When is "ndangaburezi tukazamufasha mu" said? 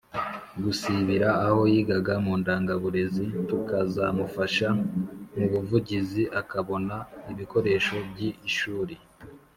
2.41-5.45